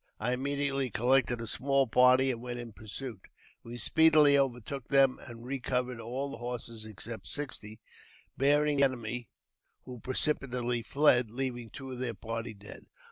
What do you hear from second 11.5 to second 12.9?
two of their party dead.